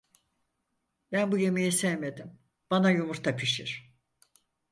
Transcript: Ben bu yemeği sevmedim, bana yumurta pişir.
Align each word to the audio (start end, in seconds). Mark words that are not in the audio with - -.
Ben 1.11 1.31
bu 1.31 1.37
yemeği 1.37 1.71
sevmedim, 1.71 2.39
bana 2.71 2.91
yumurta 2.91 3.35
pişir. 3.35 3.95